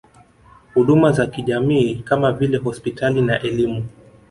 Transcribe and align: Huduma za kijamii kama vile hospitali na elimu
Huduma 0.73 1.11
za 1.11 1.25
kijamii 1.27 1.95
kama 1.95 2.31
vile 2.31 2.57
hospitali 2.57 3.21
na 3.21 3.39
elimu 3.41 3.85